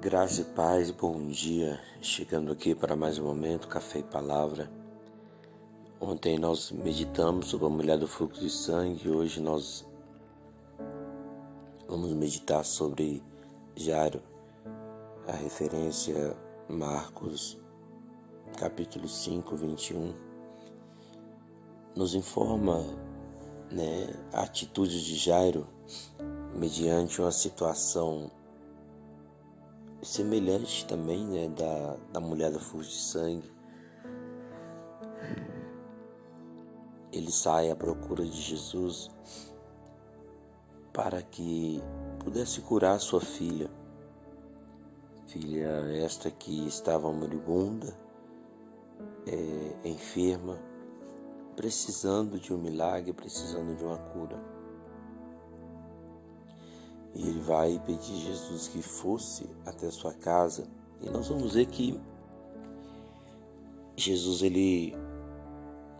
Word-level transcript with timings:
Graça 0.00 0.42
e 0.42 0.44
paz, 0.44 0.92
bom 0.92 1.26
dia. 1.26 1.80
Chegando 2.00 2.52
aqui 2.52 2.72
para 2.72 2.94
mais 2.94 3.18
um 3.18 3.24
momento, 3.24 3.66
Café 3.66 3.98
e 3.98 4.02
Palavra. 4.04 4.70
Ontem 6.00 6.38
nós 6.38 6.70
meditamos 6.70 7.48
sobre 7.48 7.66
a 7.66 7.68
mulher 7.68 7.98
do 7.98 8.06
fluxo 8.06 8.40
de 8.40 8.48
sangue 8.48 9.08
hoje 9.08 9.40
nós 9.40 9.84
vamos 11.88 12.12
meditar 12.12 12.64
sobre 12.64 13.24
Jairo. 13.74 14.22
A 15.26 15.32
referência 15.32 16.36
Marcos, 16.68 17.58
capítulo 18.56 19.08
5, 19.08 19.56
21, 19.56 20.14
nos 21.96 22.14
informa 22.14 22.84
né, 23.68 24.14
a 24.32 24.42
atitude 24.42 25.04
de 25.04 25.16
Jairo 25.16 25.66
mediante 26.54 27.20
uma 27.20 27.32
situação 27.32 28.30
semelhante 30.02 30.86
também 30.86 31.26
né, 31.26 31.48
da, 31.48 31.96
da 32.12 32.20
mulher 32.20 32.50
da 32.50 32.58
fluxo 32.58 32.90
de 32.90 32.96
sangue. 32.96 33.52
Ele 37.12 37.32
sai 37.32 37.70
à 37.70 37.76
procura 37.76 38.24
de 38.24 38.40
Jesus 38.40 39.10
para 40.92 41.22
que 41.22 41.82
pudesse 42.18 42.60
curar 42.60 42.98
sua 43.00 43.20
filha. 43.20 43.70
Filha 45.26 45.68
esta 46.02 46.30
que 46.30 46.66
estava 46.66 47.12
moribunda, 47.12 47.94
é, 49.26 49.88
enferma, 49.88 50.58
precisando 51.54 52.38
de 52.38 52.52
um 52.52 52.58
milagre, 52.58 53.12
precisando 53.12 53.76
de 53.76 53.84
uma 53.84 53.98
cura. 53.98 54.57
E 57.14 57.28
ele 57.28 57.40
vai 57.40 57.80
pedir 57.84 58.12
a 58.12 58.32
Jesus 58.32 58.68
que 58.68 58.82
fosse 58.82 59.48
até 59.66 59.90
sua 59.90 60.12
casa. 60.12 60.66
E 61.00 61.08
nós 61.08 61.28
vamos 61.28 61.54
ver 61.54 61.66
que 61.66 61.98
Jesus 63.96 64.42
ele 64.42 64.96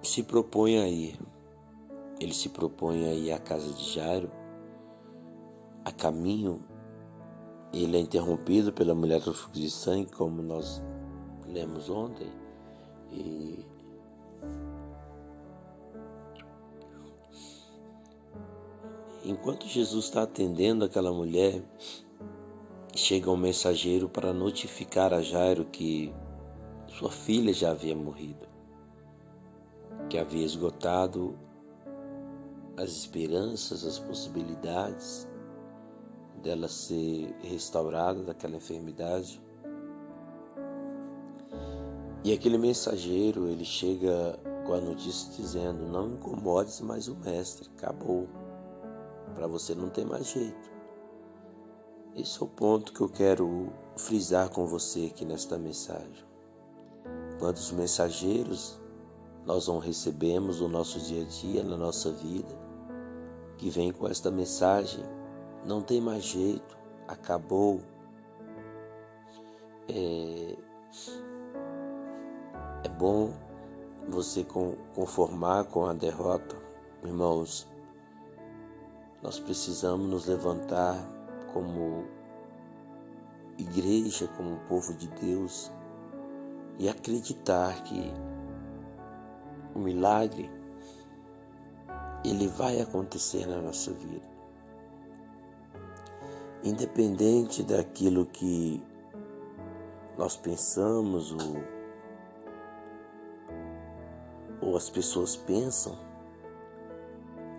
se 0.03 0.23
propõe 0.23 0.79
a 0.79 0.89
ir. 0.89 1.19
Ele 2.21 2.35
se 2.35 2.49
propõe 2.49 3.09
a 3.09 3.15
ir 3.15 3.33
à 3.33 3.39
casa 3.39 3.73
de 3.73 3.93
Jairo. 3.93 4.31
A 5.85 5.93
caminho, 5.93 6.63
ele 7.73 7.97
é 7.97 8.01
interrompido 8.01 8.73
pela 8.73 8.95
mulher 8.95 9.21
do 9.21 9.33
fluxo 9.33 9.61
de 9.61 9.71
sangue, 9.71 10.13
como 10.13 10.43
nós 10.43 10.83
lemos 11.47 11.89
ontem. 11.89 12.31
E 13.11 13.65
Enquanto 19.29 19.67
Jesus 19.67 20.07
está 20.07 20.23
atendendo 20.23 20.87
aquela 20.87 21.13
mulher, 21.13 21.63
chega 22.97 23.31
um 23.31 23.37
mensageiro 23.37 24.09
para 24.09 24.33
notificar 24.33 25.13
a 25.13 25.21
Jairo 25.21 25.67
que 25.67 26.15
sua 26.87 27.11
filha 27.11 27.53
já 27.53 27.73
havia 27.73 27.95
morrido, 27.95 28.49
que 30.09 30.17
havia 30.17 30.47
esgotado 30.47 31.39
as 32.75 32.89
esperanças, 32.89 33.85
as 33.85 33.99
possibilidades 33.99 35.29
dela 36.43 36.67
ser 36.67 37.37
restaurada 37.43 38.23
daquela 38.23 38.57
enfermidade. 38.57 39.43
E 42.25 42.33
aquele 42.33 42.57
mensageiro, 42.57 43.47
ele 43.47 43.67
chega 43.67 44.41
com 44.65 44.73
a 44.73 44.81
notícia 44.81 45.31
dizendo: 45.37 45.87
Não 45.87 46.15
incomodes 46.15 46.81
mais 46.81 47.09
o 47.09 47.17
mestre, 47.17 47.69
acabou 47.77 48.27
para 49.39 49.47
você 49.47 49.73
não 49.73 49.89
tem 49.89 50.05
mais 50.05 50.27
jeito. 50.33 50.69
Esse 52.17 52.43
é 52.43 52.45
o 52.45 52.49
ponto 52.49 52.93
que 52.93 53.01
eu 53.01 53.09
quero 53.09 53.73
frisar 53.97 54.51
com 54.51 54.67
você 54.67 55.13
aqui 55.15 55.25
nesta 55.25 55.57
mensagem. 55.57 56.27
Quantos 57.39 57.71
mensageiros 57.71 58.81
nós 59.47 59.69
não 59.69 59.79
recebemos 59.79 60.61
no 60.61 60.67
nosso 60.67 60.99
dia 60.99 61.23
a 61.23 61.25
dia, 61.25 61.63
na 61.63 61.77
nossa 61.77 62.11
vida, 62.11 62.53
que 63.57 63.71
vem 63.71 63.93
com 63.93 64.09
esta 64.09 64.29
mensagem: 64.29 65.05
não 65.65 65.83
tem 65.83 66.01
mais 66.01 66.25
jeito, 66.25 66.77
acabou. 67.07 67.81
É, 69.89 70.57
é 72.83 72.89
bom 72.89 73.33
você 74.09 74.45
conformar 74.97 75.67
com 75.67 75.87
a 75.87 75.93
derrota, 75.95 76.57
irmãos. 77.05 77.69
Nós 79.23 79.41
precisamos 79.41 80.09
nos 80.09 80.27
levantar 80.27 80.97
como 81.53 82.07
igreja, 83.59 84.29
como 84.37 84.59
povo 84.69 84.95
de 84.95 85.09
Deus 85.09 85.73
e 86.79 86.89
acreditar 86.89 87.83
que 87.83 88.13
o 89.75 89.81
milagre 89.81 90.49
ele 92.25 92.47
vai 92.47 92.81
acontecer 92.81 93.47
na 93.47 93.61
nossa 93.61 93.93
vida. 93.93 94.29
Independente 96.63 97.63
daquilo 97.65 98.27
que 98.27 98.81
nós 100.17 100.37
pensamos 100.37 101.33
ou, 101.33 101.57
ou 104.61 104.77
as 104.77 104.91
pessoas 104.91 105.37
pensam, 105.37 105.97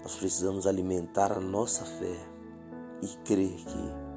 nós 0.04 0.16
precisamos 0.16 0.66
alimentar 0.66 1.32
a 1.32 1.40
nossa 1.40 1.86
fé 1.86 2.18
e 3.02 3.08
crer 3.26 3.56
que 3.56 4.10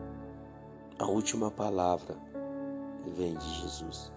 a 0.99 1.07
última 1.07 1.51
palavra 1.51 2.17
vem 3.17 3.35
de 3.35 3.55
Jesus. 3.61 4.13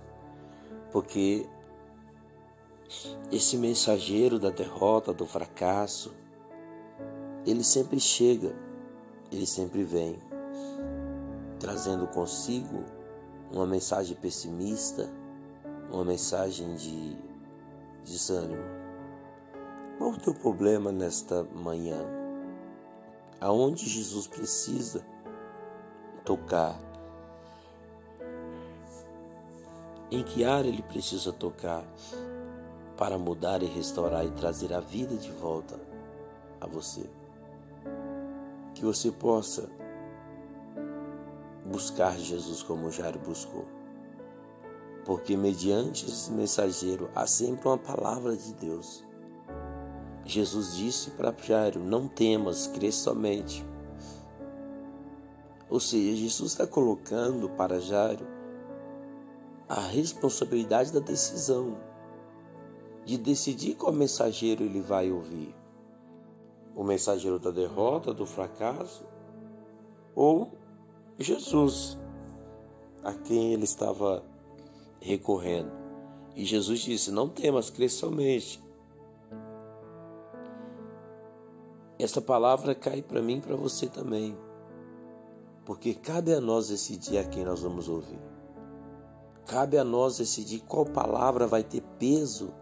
Porque 0.92 1.48
esse 3.32 3.58
mensageiro 3.58 4.40
da 4.40 4.50
derrota, 4.50 5.14
do 5.14 5.26
fracasso, 5.26 6.14
ele 7.46 7.64
sempre 7.64 8.00
chega, 8.00 8.56
ele 9.32 9.46
sempre 9.46 9.84
vem, 9.84 10.20
trazendo 11.60 12.08
consigo 12.08 12.84
uma 13.52 13.66
mensagem 13.66 14.16
pessimista, 14.16 15.10
uma 15.92 16.06
mensagem 16.06 16.76
de 16.76 17.18
desânimo. 18.04 18.85
Qual 19.98 20.12
o 20.12 20.20
teu 20.20 20.34
problema 20.34 20.92
nesta 20.92 21.44
manhã? 21.44 21.98
Aonde 23.40 23.88
Jesus 23.88 24.28
precisa 24.28 25.06
tocar? 26.26 26.78
Em 30.12 30.22
que 30.22 30.44
área 30.44 30.68
ele 30.68 30.82
precisa 30.82 31.32
tocar 31.32 31.86
para 32.98 33.18
mudar 33.18 33.64
e 33.64 33.68
restaurar 33.68 34.26
e 34.26 34.32
trazer 34.32 34.74
a 34.74 34.82
vida 34.82 35.16
de 35.16 35.32
volta 35.32 35.80
a 36.60 36.68
você? 36.68 37.10
Que 38.74 38.84
você 38.84 39.12
possa 39.12 39.70
buscar 41.66 42.18
Jesus 42.18 42.62
como 42.62 42.92
Jairo 42.92 43.20
buscou. 43.20 43.66
Porque 45.06 45.38
mediante 45.38 46.06
esse 46.06 46.32
mensageiro 46.34 47.10
há 47.16 47.26
sempre 47.26 47.66
uma 47.66 47.78
palavra 47.78 48.36
de 48.36 48.54
Deus 48.56 49.06
Jesus 50.26 50.76
disse 50.76 51.12
para 51.12 51.32
Jairo: 51.32 51.80
Não 51.80 52.08
temas, 52.08 52.66
crê 52.66 52.92
somente. 52.92 53.64
Ou 55.70 55.80
seja, 55.80 56.18
Jesus 56.18 56.52
está 56.52 56.66
colocando 56.66 57.48
para 57.50 57.80
Jairo 57.80 58.26
a 59.70 59.80
responsabilidade 59.82 60.92
da 60.92 61.00
decisão, 61.00 61.78
de 63.04 63.18
decidir 63.18 63.76
qual 63.76 63.94
mensageiro 63.94 64.64
ele 64.64 64.82
vai 64.82 65.12
ouvir: 65.12 65.56
o 66.76 66.84
mensageiro 66.84 67.38
da 67.38 67.52
derrota, 67.52 68.12
do 68.12 68.26
fracasso, 68.26 69.06
ou 70.16 70.52
Jesus, 71.20 72.00
a 73.04 73.14
quem 73.14 73.54
ele 73.54 73.64
estava 73.64 74.24
recorrendo. 75.00 75.72
E 76.36 76.44
Jesus 76.44 76.80
disse: 76.80 77.12
Não 77.12 77.30
temas, 77.30 77.70
crê 77.70 77.88
somente. 77.88 78.65
Essa 81.98 82.20
palavra 82.20 82.76
cai 82.76 83.02
para 83.02 83.22
mim 83.22 83.38
e 83.38 83.42
para 83.42 83.56
você 83.56 83.88
também. 83.88 84.38
Porque 85.64 85.94
cabe 85.94 86.34
a 86.34 86.42
nós 86.42 86.68
decidir 86.68 87.18
a 87.18 87.24
quem 87.24 87.46
nós 87.46 87.62
vamos 87.62 87.88
ouvir. 87.88 88.20
Cabe 89.46 89.78
a 89.78 89.84
nós 89.84 90.18
decidir 90.18 90.60
qual 90.68 90.86
palavra 90.86 91.48
vai 91.48 91.64
ter 91.64 91.82
peso 91.98 92.54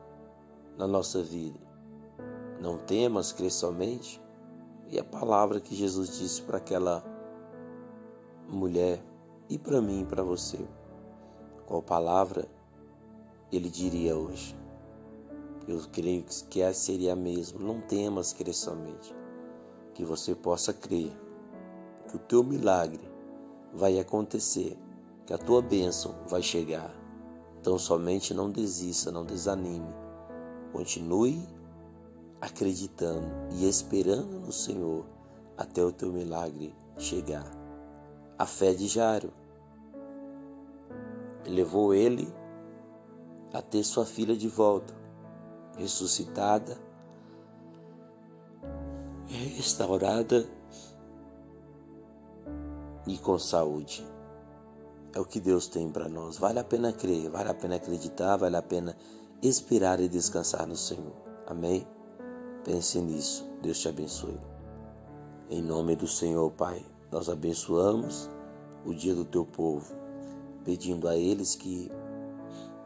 na 0.77 0.85
nossa 0.85 1.24
vida. 1.24 1.59
Não 2.62 2.77
temas, 2.77 3.31
crê 3.31 3.50
somente. 3.50 4.21
E 4.91 5.00
a 5.00 5.03
palavra 5.03 5.59
que 5.59 5.74
Jesus 5.74 6.19
disse 6.19 6.44
para 6.44 6.59
aquela 6.59 7.03
mulher 8.47 9.03
e 9.50 9.57
para 9.57 9.81
mim 9.81 10.01
e 10.01 10.06
para 10.06 10.21
você. 10.21 10.59
Qual 11.65 11.81
palavra 11.81 12.47
ele 13.51 13.68
diria 13.68 14.15
hoje? 14.15 14.56
Eu 15.68 15.81
creio 15.91 16.24
que 16.24 16.74
seria 16.75 17.13
a 17.13 17.15
mesma. 17.15 17.59
Não 17.59 17.81
temas, 17.81 18.31
crê 18.31 18.53
somente 18.53 19.22
que 19.94 20.04
você 20.04 20.34
possa 20.36 20.74
crer 20.74 21.12
que 22.10 22.16
o 22.16 22.19
teu 22.19 22.44
milagre 22.44 23.01
vai 23.74 24.00
acontecer 24.00 24.78
que 25.25 25.34
a 25.34 25.38
tua 25.38 25.62
bênção 25.62 26.16
vai 26.28 26.42
chegar. 26.42 26.94
Então 27.60 27.80
somente 27.80 28.34
não 28.34 28.50
desista, 28.50 29.12
não 29.12 29.25
desanime. 29.25 29.94
Continue 30.72 31.48
acreditando 32.42 33.28
e 33.51 33.68
esperando 33.68 34.40
no 34.40 34.51
Senhor 34.51 35.06
até 35.57 35.84
o 35.84 35.92
teu 35.92 36.12
milagre 36.12 36.75
chegar. 36.98 37.50
A 38.38 38.45
fé 38.45 38.74
de 38.74 38.88
Jairo 38.88 39.31
levou 41.45 41.94
ele 41.94 42.28
a 43.54 43.62
ter 43.62 43.84
sua 43.84 44.06
filha 44.06 44.36
de 44.36 44.48
volta, 44.48 44.94
ressuscitada, 45.78 46.78
restaurada 49.44 50.48
e 53.07 53.18
com 53.18 53.38
saúde. 53.38 54.06
É 55.13 55.19
o 55.19 55.25
que 55.25 55.40
Deus 55.40 55.68
tem 55.68 55.90
para 55.90 56.10
nós. 56.10 56.38
Vale 56.38 56.60
a 56.60 56.63
pena 56.63 56.92
crer, 56.92 57.30
vale 57.30 57.50
a 57.50 57.54
pena 57.54 57.75
acreditar, 57.75 58.38
vale 58.38 58.56
a 58.56 58.62
pena 58.62 58.98
esperar 59.42 60.00
e 60.00 60.07
descansar 60.07 60.66
no 60.66 60.75
Senhor. 60.75 61.13
Amém? 61.45 61.86
Pense 62.63 63.00
nisso. 63.00 63.48
Deus 63.62 63.80
te 63.80 63.90
abençoe. 63.90 64.40
Em 65.50 65.62
nome 65.62 65.95
do 65.95 66.07
Senhor, 66.07 66.50
Pai, 66.51 66.84
nós 67.12 67.30
abençoamos 67.30 68.30
o 68.86 68.94
dia 68.94 69.13
do 69.13 69.24
teu 69.24 69.45
povo, 69.45 69.94
pedindo 70.63 71.07
a 71.07 71.16
eles 71.16 71.56
que 71.56 71.92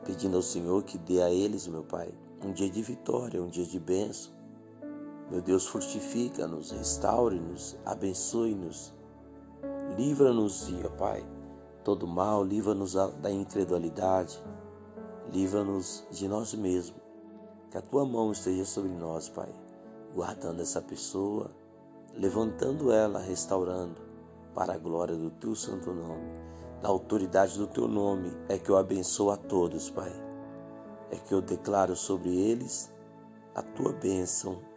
pedindo 0.04 0.38
ao 0.38 0.42
Senhor 0.42 0.84
que 0.84 0.98
dê 0.98 1.22
a 1.22 1.30
eles, 1.30 1.68
meu 1.68 1.84
Pai, 1.84 2.10
um 2.44 2.52
dia 2.52 2.70
de 2.70 2.82
vitória, 2.82 3.42
um 3.42 3.48
dia 3.48 3.66
de 3.66 3.80
bênção. 3.80 4.37
Meu 5.30 5.42
Deus, 5.42 5.68
fortifica-nos, 5.68 6.72
restaure-nos, 6.72 7.78
abençoe-nos, 7.86 8.94
livra-nos, 9.98 10.70
Pai, 10.98 11.22
todo 11.84 12.08
mal, 12.08 12.42
livra-nos 12.46 12.94
da 12.94 13.30
incredulidade, 13.30 14.42
livra-nos 15.30 16.08
de 16.10 16.30
nós 16.30 16.54
mesmos. 16.54 17.02
Que 17.70 17.78
a 17.78 17.82
tua 17.82 18.06
mão 18.06 18.32
esteja 18.32 18.64
sobre 18.64 18.92
nós, 18.92 19.28
Pai, 19.28 19.54
guardando 20.16 20.62
essa 20.62 20.82
pessoa, 20.82 21.50
levantando 22.14 22.90
ela, 22.90 23.20
restaurando, 23.20 24.02
para 24.56 24.76
a 24.76 24.78
glória 24.78 25.18
do 25.18 25.30
teu 25.30 25.54
santo 25.54 25.92
nome. 25.94 26.32
Na 26.82 26.88
autoridade 26.88 27.58
do 27.58 27.68
teu 27.68 27.86
nome 27.90 28.32
é 28.48 28.58
que 28.58 28.70
eu 28.70 28.78
abençoo 28.78 29.30
a 29.30 29.36
todos, 29.36 29.90
Pai. 29.90 30.14
É 31.12 31.18
que 31.18 31.34
eu 31.34 31.42
declaro 31.42 31.98
sobre 31.98 32.34
eles 32.34 32.90
a 33.54 33.62
tua 33.62 33.92
bênção 33.92 34.77